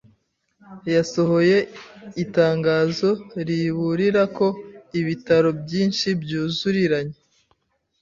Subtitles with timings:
[0.93, 1.57] yasohoye
[2.23, 3.09] itangazo
[3.47, 4.47] riburira ko
[4.99, 7.17] ibitaro byinshi "byuzuriranye